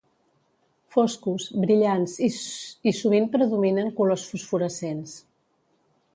[0.95, 5.15] Foscos, brillants i sovint predominen colors fosforescents.